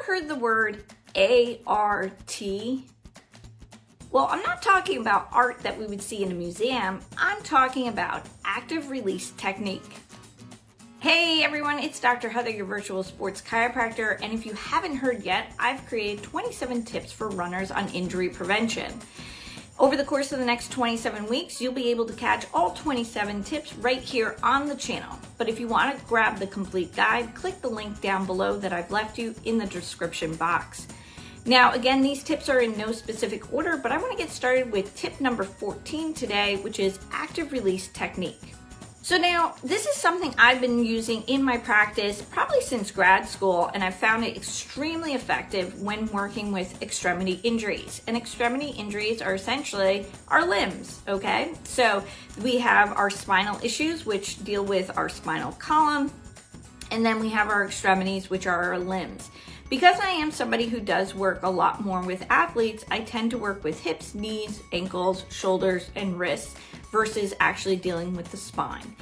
ever 0.00 0.12
heard 0.12 0.28
the 0.28 0.36
word 0.36 0.84
ART? 1.66 2.42
Well, 4.10 4.28
I'm 4.30 4.42
not 4.42 4.62
talking 4.62 5.00
about 5.00 5.28
art 5.32 5.60
that 5.60 5.78
we 5.78 5.86
would 5.86 6.02
see 6.02 6.22
in 6.22 6.32
a 6.32 6.34
museum. 6.34 7.00
I'm 7.16 7.42
talking 7.42 7.88
about 7.88 8.26
active 8.44 8.90
release 8.90 9.32
technique. 9.32 9.82
Hey 11.00 11.42
everyone, 11.42 11.78
it's 11.78 11.98
Dr. 11.98 12.28
Heather, 12.28 12.50
your 12.50 12.66
virtual 12.66 13.02
sports 13.02 13.40
chiropractor, 13.40 14.18
and 14.22 14.32
if 14.32 14.44
you 14.44 14.52
haven't 14.52 14.96
heard 14.96 15.24
yet, 15.24 15.52
I've 15.58 15.86
created 15.86 16.22
27 16.22 16.84
tips 16.84 17.10
for 17.10 17.28
runners 17.30 17.70
on 17.70 17.88
injury 17.90 18.28
prevention. 18.28 18.92
Over 19.78 19.96
the 19.96 20.04
course 20.04 20.30
of 20.32 20.38
the 20.38 20.44
next 20.44 20.70
27 20.72 21.26
weeks, 21.26 21.60
you'll 21.60 21.72
be 21.72 21.90
able 21.90 22.04
to 22.04 22.12
catch 22.12 22.46
all 22.52 22.72
27 22.72 23.42
tips 23.44 23.74
right 23.76 24.02
here 24.02 24.36
on 24.42 24.68
the 24.68 24.74
channel. 24.76 25.18
But 25.40 25.48
if 25.48 25.58
you 25.58 25.68
want 25.68 25.98
to 25.98 26.04
grab 26.04 26.36
the 26.36 26.46
complete 26.46 26.94
guide, 26.94 27.34
click 27.34 27.62
the 27.62 27.70
link 27.70 28.02
down 28.02 28.26
below 28.26 28.58
that 28.58 28.74
I've 28.74 28.90
left 28.90 29.16
you 29.16 29.34
in 29.46 29.56
the 29.56 29.64
description 29.64 30.34
box. 30.34 30.86
Now, 31.46 31.72
again, 31.72 32.02
these 32.02 32.22
tips 32.22 32.50
are 32.50 32.60
in 32.60 32.76
no 32.76 32.92
specific 32.92 33.50
order, 33.50 33.78
but 33.78 33.90
I 33.90 33.96
want 33.96 34.12
to 34.12 34.18
get 34.18 34.28
started 34.28 34.70
with 34.70 34.94
tip 34.94 35.18
number 35.18 35.44
14 35.44 36.12
today, 36.12 36.56
which 36.56 36.78
is 36.78 36.98
active 37.10 37.52
release 37.52 37.88
technique. 37.88 38.52
So 39.02 39.16
now 39.16 39.54
this 39.64 39.86
is 39.86 39.96
something 39.96 40.34
I've 40.36 40.60
been 40.60 40.84
using 40.84 41.22
in 41.22 41.42
my 41.42 41.56
practice 41.56 42.20
probably 42.20 42.60
since 42.60 42.90
grad 42.90 43.26
school 43.26 43.70
and 43.72 43.82
I've 43.82 43.94
found 43.94 44.24
it 44.24 44.36
extremely 44.36 45.14
effective 45.14 45.80
when 45.80 46.06
working 46.08 46.52
with 46.52 46.80
extremity 46.82 47.40
injuries. 47.42 48.02
And 48.06 48.14
extremity 48.14 48.68
injuries 48.68 49.22
are 49.22 49.34
essentially 49.34 50.04
our 50.28 50.46
limbs, 50.46 51.00
okay? 51.08 51.54
So 51.64 52.04
we 52.42 52.58
have 52.58 52.92
our 52.92 53.08
spinal 53.08 53.58
issues 53.62 54.04
which 54.04 54.44
deal 54.44 54.64
with 54.64 54.96
our 54.98 55.08
spinal 55.08 55.52
column 55.52 56.12
and 56.90 57.04
then 57.04 57.20
we 57.20 57.30
have 57.30 57.48
our 57.48 57.64
extremities 57.64 58.28
which 58.28 58.46
are 58.46 58.62
our 58.62 58.78
limbs. 58.78 59.30
Because 59.70 60.00
I 60.00 60.08
am 60.10 60.32
somebody 60.32 60.66
who 60.66 60.80
does 60.80 61.14
work 61.14 61.44
a 61.44 61.48
lot 61.48 61.80
more 61.84 62.02
with 62.02 62.26
athletes, 62.28 62.84
I 62.90 63.00
tend 63.00 63.30
to 63.30 63.38
work 63.38 63.62
with 63.62 63.78
hips, 63.78 64.16
knees, 64.16 64.64
ankles, 64.72 65.24
shoulders, 65.30 65.90
and 65.94 66.18
wrists 66.18 66.56
versus 66.90 67.34
actually 67.38 67.76
dealing 67.76 68.16
with 68.16 68.32
the 68.32 68.36
spine. 68.36 68.96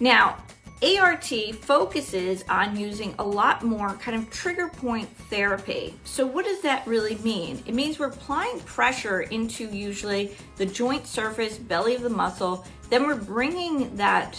Now, 0.00 0.38
ART 0.82 1.30
focuses 1.60 2.42
on 2.48 2.74
using 2.74 3.14
a 3.18 3.24
lot 3.24 3.64
more 3.64 3.90
kind 3.94 4.16
of 4.16 4.30
trigger 4.30 4.68
point 4.68 5.14
therapy. 5.28 5.94
So, 6.04 6.26
what 6.26 6.46
does 6.46 6.62
that 6.62 6.86
really 6.86 7.16
mean? 7.16 7.62
It 7.66 7.74
means 7.74 7.98
we're 7.98 8.06
applying 8.06 8.60
pressure 8.60 9.20
into 9.20 9.68
usually 9.68 10.34
the 10.56 10.66
joint 10.66 11.06
surface, 11.06 11.58
belly 11.58 11.96
of 11.96 12.02
the 12.02 12.10
muscle, 12.10 12.64
then 12.88 13.06
we're 13.06 13.14
bringing 13.14 13.94
that 13.96 14.38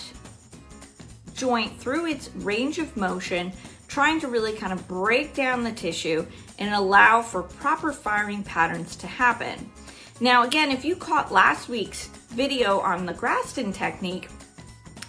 joint 1.35 1.79
through 1.79 2.07
its 2.07 2.29
range 2.35 2.79
of 2.79 2.95
motion, 2.97 3.51
trying 3.95 4.19
to 4.19 4.27
really 4.27 4.51
kind 4.51 4.73
of 4.73 4.87
break 4.89 5.33
down 5.33 5.63
the 5.63 5.71
tissue 5.71 6.25
and 6.59 6.75
allow 6.75 7.21
for 7.21 7.41
proper 7.41 7.93
firing 7.93 8.43
patterns 8.43 8.93
to 8.97 9.07
happen. 9.07 9.71
Now, 10.19 10.43
again, 10.43 10.69
if 10.69 10.83
you 10.83 10.97
caught 10.97 11.31
last 11.31 11.69
week's 11.69 12.07
video 12.27 12.79
on 12.79 13.05
the 13.05 13.13
Graston 13.13 13.73
technique, 13.73 14.27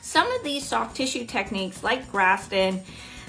some 0.03 0.31
of 0.31 0.45
these 0.45 0.65
soft 0.65 0.95
tissue 0.95 1.27
techniques 1.27 1.83
like 1.83 2.09
Graston, 2.13 2.81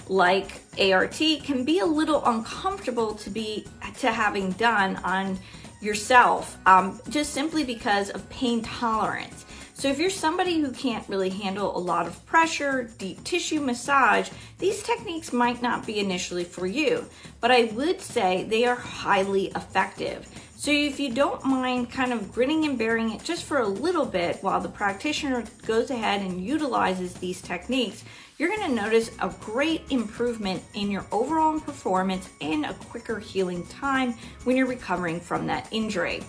like 0.08 0.62
ART 0.80 1.20
can 1.44 1.66
be 1.66 1.80
a 1.80 1.86
little 1.88 2.24
uncomfortable 2.26 3.16
to 3.16 3.32
be 3.32 3.66
to 3.98 4.12
having 4.12 4.52
done 4.52 4.98
on 4.98 5.40
yourself 5.82 6.60
um, 6.68 7.02
just 7.10 7.34
simply 7.34 7.64
because 7.64 8.12
of 8.12 8.30
pain 8.30 8.62
tolerance. 8.62 9.47
So 9.78 9.90
if 9.90 10.00
you're 10.00 10.10
somebody 10.10 10.60
who 10.60 10.72
can't 10.72 11.08
really 11.08 11.30
handle 11.30 11.78
a 11.78 11.78
lot 11.78 12.08
of 12.08 12.26
pressure, 12.26 12.90
deep 12.98 13.24
tissue 13.24 13.60
massage, 13.60 14.32
these 14.58 14.82
techniques 14.82 15.32
might 15.32 15.62
not 15.62 15.86
be 15.86 16.00
initially 16.00 16.46
for 16.46 16.66
you, 16.66 17.06
but 17.42 17.52
I 17.52 17.66
would 17.66 18.02
say 18.02 18.44
they 18.44 18.66
are 18.66 18.76
highly 18.76 19.52
effective. 19.56 20.28
So 20.56 20.72
if 20.72 21.00
you 21.00 21.14
don't 21.14 21.46
mind 21.46 21.92
kind 21.92 22.12
of 22.12 22.32
grinning 22.34 22.66
and 22.66 22.76
bearing 22.76 23.12
it 23.12 23.24
just 23.24 23.44
for 23.44 23.60
a 23.60 23.68
little 23.68 24.06
bit 24.06 24.38
while 24.42 24.60
the 24.60 24.68
practitioner 24.68 25.44
goes 25.68 25.92
ahead 25.92 26.22
and 26.22 26.44
utilizes 26.44 27.14
these 27.14 27.40
techniques, 27.40 28.04
you're 28.40 28.50
going 28.50 28.68
to 28.68 28.76
notice 28.76 29.12
a 29.20 29.30
great 29.42 29.84
improvement 29.92 30.64
in 30.74 30.90
your 30.90 31.06
overall 31.12 31.60
performance 31.60 32.30
and 32.42 32.66
a 32.66 32.74
quicker 32.74 33.20
healing 33.20 33.64
time 33.68 34.16
when 34.44 34.58
you're 34.58 34.66
recovering 34.66 35.20
from 35.20 35.46
that 35.46 35.68
injury. 35.70 36.24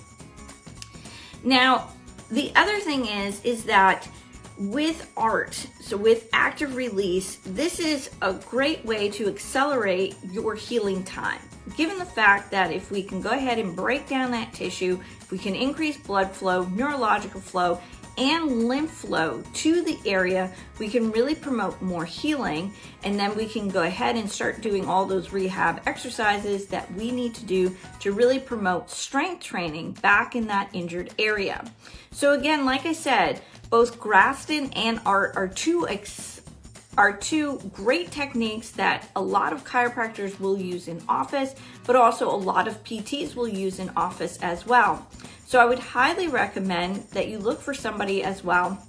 Now, 1.43 1.89
the 2.31 2.53
other 2.55 2.79
thing 2.81 3.07
is 3.07 3.43
is 3.45 3.65
that 3.65 4.09
with 4.59 5.11
art, 5.17 5.55
so 5.81 5.97
with 5.97 6.29
active 6.33 6.75
release, 6.75 7.37
this 7.45 7.79
is 7.79 8.11
a 8.23 8.33
great 8.33 8.85
way 8.85 9.09
to 9.11 9.29
accelerate 9.29 10.17
your 10.31 10.55
healing 10.55 11.05
time. 11.05 11.41
Given 11.77 11.99
the 11.99 12.05
fact 12.05 12.51
that 12.51 12.73
if 12.73 12.91
we 12.91 13.03
can 13.03 13.21
go 13.21 13.31
ahead 13.31 13.59
and 13.59 13.77
break 13.77 14.09
down 14.09 14.33
that 14.33 14.53
tissue, 14.53 14.99
if 15.21 15.31
we 15.31 15.39
can 15.39 15.55
increase 15.55 15.97
blood 15.97 16.33
flow, 16.33 16.65
neurological 16.75 17.41
flow, 17.41 17.81
and 18.19 18.69
lymph 18.69 18.91
flow 18.91 19.43
to 19.55 19.83
the 19.83 19.99
area, 20.05 20.53
we 20.79 20.89
can 20.89 21.11
really 21.13 21.35
promote 21.35 21.81
more 21.81 22.05
healing. 22.05 22.73
And 23.05 23.19
then 23.19 23.37
we 23.37 23.47
can 23.47 23.69
go 23.69 23.83
ahead 23.83 24.17
and 24.17 24.31
start 24.31 24.61
doing 24.61 24.87
all 24.87 25.07
those 25.07 25.33
rehab 25.33 25.81
exercises 25.87 26.67
that 26.67 26.93
we 26.95 27.13
need 27.13 27.35
to 27.37 27.45
do 27.45 27.75
to 28.01 28.13
really 28.13 28.41
promote 28.41 28.91
strength 28.91 29.45
training 29.45 29.93
back 30.03 30.35
in 30.35 30.47
that 30.49 30.69
injured 30.73 31.15
area. 31.19 31.65
So, 32.11 32.33
again, 32.33 32.65
like 32.65 32.85
I 32.85 32.93
said, 32.93 33.41
both 33.71 34.01
Graston 34.01 34.73
and 34.75 35.01
Art 35.07 35.37
are 35.37 35.47
two 35.47 35.87
ex- 35.89 36.41
are 36.99 37.17
two 37.17 37.61
great 37.73 38.11
techniques 38.11 38.73
that 38.73 39.09
a 39.15 39.23
lot 39.23 39.53
of 39.53 39.65
chiropractors 39.65 40.41
will 40.41 40.59
use 40.59 40.89
in 40.89 41.01
office, 41.09 41.55
but 41.87 41.95
also 41.95 42.29
a 42.29 42.35
lot 42.35 42.67
of 42.67 42.83
PTs 42.83 43.37
will 43.37 43.47
use 43.47 43.79
in 43.79 43.89
office 43.97 44.37
as 44.43 44.67
well. 44.67 45.07
So 45.47 45.61
I 45.61 45.65
would 45.65 45.79
highly 45.79 46.27
recommend 46.27 47.05
that 47.13 47.29
you 47.29 47.39
look 47.39 47.61
for 47.61 47.73
somebody 47.73 48.25
as 48.25 48.43
well 48.43 48.83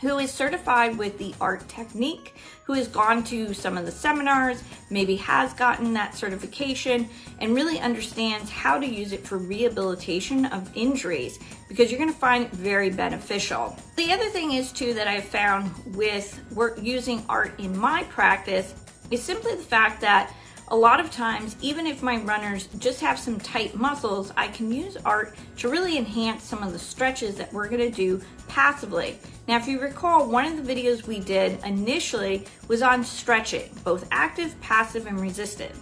who 0.00 0.18
is 0.18 0.30
certified 0.30 0.96
with 0.96 1.18
the 1.18 1.34
art 1.40 1.68
technique, 1.68 2.34
who 2.64 2.72
has 2.72 2.88
gone 2.88 3.22
to 3.24 3.52
some 3.52 3.76
of 3.76 3.84
the 3.84 3.92
seminars, 3.92 4.62
maybe 4.88 5.16
has 5.16 5.52
gotten 5.54 5.92
that 5.92 6.14
certification, 6.14 7.08
and 7.38 7.54
really 7.54 7.78
understands 7.80 8.50
how 8.50 8.78
to 8.78 8.86
use 8.86 9.12
it 9.12 9.26
for 9.26 9.38
rehabilitation 9.38 10.46
of 10.46 10.70
injuries 10.74 11.38
because 11.68 11.90
you're 11.90 12.00
going 12.00 12.12
to 12.12 12.18
find 12.18 12.44
it 12.44 12.52
very 12.52 12.90
beneficial. 12.90 13.76
The 13.96 14.12
other 14.12 14.28
thing 14.30 14.52
is 14.52 14.72
too 14.72 14.94
that 14.94 15.06
I've 15.06 15.24
found 15.24 15.70
with 15.94 16.40
work 16.52 16.78
using 16.82 17.22
art 17.28 17.58
in 17.60 17.76
my 17.76 18.04
practice 18.04 18.74
is 19.10 19.22
simply 19.22 19.54
the 19.54 19.62
fact 19.62 20.00
that 20.00 20.32
a 20.70 20.76
lot 20.76 21.00
of 21.00 21.10
times, 21.10 21.56
even 21.60 21.86
if 21.86 22.02
my 22.02 22.18
runners 22.18 22.68
just 22.78 23.00
have 23.00 23.18
some 23.18 23.40
tight 23.40 23.74
muscles, 23.74 24.32
I 24.36 24.48
can 24.48 24.72
use 24.72 24.96
art 25.04 25.34
to 25.58 25.68
really 25.68 25.98
enhance 25.98 26.44
some 26.44 26.62
of 26.62 26.72
the 26.72 26.78
stretches 26.78 27.34
that 27.36 27.52
we're 27.52 27.68
gonna 27.68 27.90
do 27.90 28.20
passively. 28.46 29.18
Now, 29.48 29.56
if 29.56 29.66
you 29.66 29.80
recall, 29.80 30.28
one 30.28 30.44
of 30.44 30.64
the 30.64 30.74
videos 30.74 31.06
we 31.06 31.18
did 31.18 31.58
initially 31.64 32.46
was 32.68 32.82
on 32.82 33.02
stretching, 33.02 33.68
both 33.82 34.06
active, 34.12 34.58
passive, 34.60 35.06
and 35.06 35.20
resisted. 35.20 35.72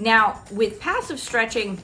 Now, 0.00 0.42
with 0.50 0.80
passive 0.80 1.20
stretching, 1.20 1.80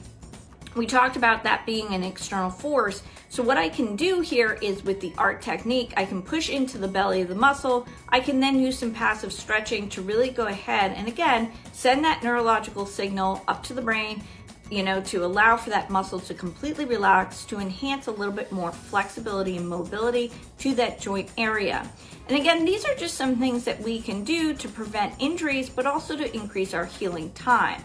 we 0.75 0.85
talked 0.85 1.15
about 1.15 1.43
that 1.43 1.65
being 1.65 1.93
an 1.93 2.03
external 2.03 2.49
force. 2.49 3.01
So 3.29 3.41
what 3.43 3.57
I 3.57 3.69
can 3.69 3.95
do 3.95 4.21
here 4.21 4.57
is 4.61 4.83
with 4.83 5.01
the 5.01 5.13
art 5.17 5.41
technique, 5.41 5.93
I 5.97 6.05
can 6.05 6.21
push 6.21 6.49
into 6.49 6.77
the 6.77 6.87
belly 6.87 7.21
of 7.21 7.29
the 7.29 7.35
muscle. 7.35 7.87
I 8.09 8.19
can 8.19 8.39
then 8.39 8.59
use 8.59 8.77
some 8.77 8.93
passive 8.93 9.33
stretching 9.33 9.89
to 9.89 10.01
really 10.01 10.29
go 10.29 10.47
ahead 10.47 10.91
and 10.91 11.07
again, 11.07 11.51
send 11.73 12.03
that 12.03 12.23
neurological 12.23 12.85
signal 12.85 13.43
up 13.47 13.63
to 13.63 13.73
the 13.73 13.81
brain, 13.81 14.21
you 14.69 14.83
know, 14.83 15.01
to 15.01 15.23
allow 15.23 15.55
for 15.57 15.69
that 15.69 15.89
muscle 15.89 16.19
to 16.19 16.33
completely 16.33 16.85
relax, 16.85 17.45
to 17.45 17.59
enhance 17.59 18.07
a 18.07 18.11
little 18.11 18.33
bit 18.33 18.51
more 18.51 18.71
flexibility 18.71 19.57
and 19.57 19.67
mobility 19.67 20.31
to 20.59 20.75
that 20.75 20.99
joint 20.99 21.29
area. 21.37 21.89
And 22.27 22.37
again, 22.37 22.65
these 22.65 22.85
are 22.85 22.95
just 22.95 23.15
some 23.15 23.35
things 23.35 23.65
that 23.65 23.81
we 23.81 24.01
can 24.01 24.23
do 24.23 24.53
to 24.55 24.67
prevent 24.67 25.13
injuries, 25.19 25.69
but 25.69 25.85
also 25.85 26.17
to 26.17 26.35
increase 26.35 26.73
our 26.73 26.85
healing 26.85 27.31
time. 27.33 27.83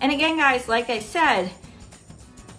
And 0.00 0.10
again, 0.10 0.38
guys, 0.38 0.68
like 0.68 0.88
I 0.88 1.00
said, 1.00 1.50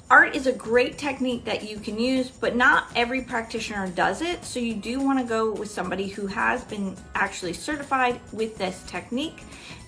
Art 0.10 0.36
is 0.36 0.46
a 0.46 0.52
great 0.52 1.00
technique 1.00 1.46
that 1.46 1.68
you 1.68 1.80
can 1.80 1.98
use, 1.98 2.30
but 2.30 2.56
not 2.56 2.92
every 2.96 3.22
practitioner 3.22 3.88
does 3.88 4.22
it. 4.22 4.46
So 4.46 4.60
you 4.60 4.76
do 4.76 5.00
want 5.00 5.18
to 5.18 5.26
go 5.26 5.52
with 5.52 5.72
somebody 5.72 6.08
who 6.08 6.28
has 6.28 6.64
been 6.64 6.96
actually 7.16 7.54
certified 7.54 8.20
with 8.32 8.56
this 8.56 8.84
technique. 8.86 9.42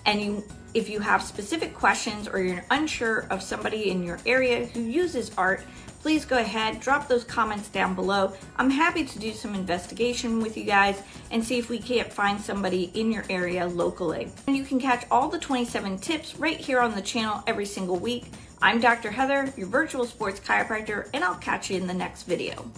And 0.06 0.20
you, 0.20 0.44
if 0.74 0.88
you 0.88 0.98
have 0.98 1.22
specific 1.22 1.72
questions 1.72 2.26
or 2.26 2.40
you're 2.40 2.64
unsure 2.72 3.28
of 3.30 3.44
somebody 3.44 3.90
in 3.90 4.02
your 4.02 4.18
area 4.26 4.66
who 4.66 4.80
uses 4.80 5.30
art, 5.38 5.62
please 6.00 6.24
go 6.24 6.38
ahead, 6.38 6.80
drop 6.80 7.06
those 7.06 7.22
comments 7.22 7.68
down 7.68 7.94
below. 7.94 8.32
I'm 8.56 8.70
happy 8.70 9.04
to 9.04 9.18
do 9.20 9.32
some 9.32 9.54
investigation 9.54 10.40
with 10.40 10.56
you 10.56 10.64
guys 10.64 11.00
and 11.30 11.44
see 11.44 11.58
if 11.58 11.70
we 11.70 11.78
can't 11.78 12.12
find 12.12 12.40
somebody 12.40 12.90
in 12.94 13.12
your 13.12 13.24
area 13.30 13.68
locally. 13.68 14.28
And 14.48 14.56
you 14.56 14.64
can 14.64 14.80
catch 14.80 15.06
all 15.12 15.28
the 15.28 15.38
27 15.38 15.98
tips 15.98 16.36
right 16.36 16.58
here 16.58 16.80
on 16.80 16.96
the 16.96 17.02
channel 17.02 17.44
every 17.46 17.66
single 17.66 17.98
week. 17.98 18.24
I'm 18.60 18.80
Dr. 18.80 19.12
Heather, 19.12 19.52
your 19.56 19.68
virtual 19.68 20.04
sports 20.04 20.40
chiropractor, 20.40 21.08
and 21.14 21.22
I'll 21.22 21.36
catch 21.36 21.70
you 21.70 21.76
in 21.76 21.86
the 21.86 21.94
next 21.94 22.24
video. 22.24 22.68